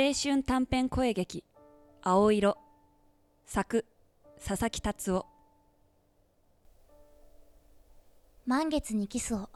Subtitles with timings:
[0.00, 1.42] 青春短編声劇
[2.02, 2.56] 「青色」
[3.46, 3.84] 作。
[4.38, 5.26] 佐々木達夫。
[8.46, 9.50] 満月にキスを。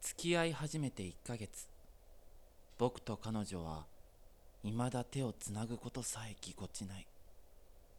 [0.00, 1.68] 付き合い始めて1ヶ月。
[2.78, 3.84] 僕と彼女は
[4.62, 7.06] 未だ手をつなぐことさえぎこちない。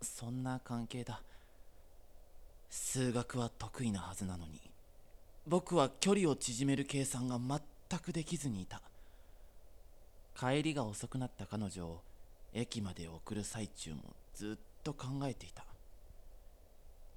[0.01, 1.21] そんな関係だ。
[2.71, 4.59] 数学は得意なはずなのに。
[5.45, 8.81] 僕は距離を縮める計算が全くできずにいた
[10.39, 12.01] 帰りが遅くなった彼女を
[12.53, 15.65] 駅まで送る最中もずっと考えていた。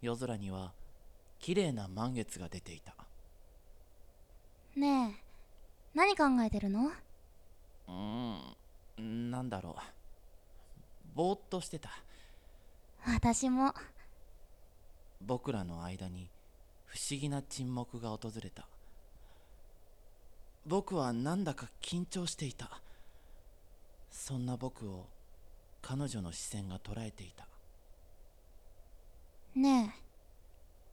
[0.01, 0.73] 夜空には
[1.39, 2.95] 綺麗な満月が出ていた。
[4.75, 5.25] ねえ
[5.95, 6.89] 何考えてるの？
[7.89, 9.75] うーんなんだろう。
[11.15, 11.91] ぼーっとしてた。
[13.05, 13.75] 私も。
[15.21, 16.31] 僕らの間に
[16.87, 18.67] 不思議な沈黙が訪れた。
[20.65, 22.81] 僕はなんだか緊張していた
[24.23, 25.07] そんな僕を
[25.81, 27.49] 彼女の視線が捉えていた。
[29.55, 30.03] ねえ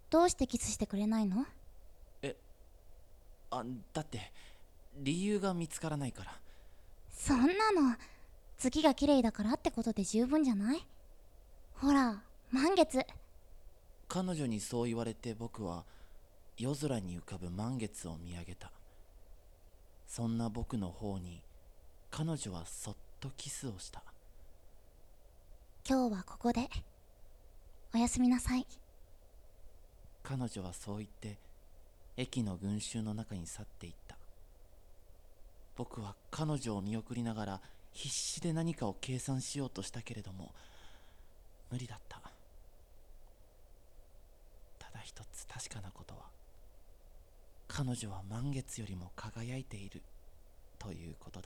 [0.10, 1.46] どうしてキスしてくれないの？
[3.52, 4.32] あだって
[4.96, 6.40] 理由が見つからないから。
[7.12, 7.98] そんなの
[8.58, 10.88] 月が綺麗だからってことで十分じゃない？
[11.76, 13.06] ほら満月。
[14.08, 15.84] 彼女にそう言われて僕は
[16.58, 18.72] 夜空に浮かぶ満月を見上げた。
[20.08, 21.44] そんな僕の方に
[22.10, 24.04] 彼女はそっとキスをした。
[25.88, 26.70] 今日はここで。
[27.94, 28.68] おやすみなさい。
[30.24, 31.40] 彼女はそう言って
[32.16, 34.18] 駅の群衆の中に去っていった。
[35.76, 40.54] 僕は彼女を見送りながら必死で何かを計算しようとしたけれども
[41.72, 42.22] 無理だった。
[44.78, 46.26] ただ一つ確かなことは
[47.68, 50.04] 彼女は満月よりも輝いている
[50.78, 51.42] ということ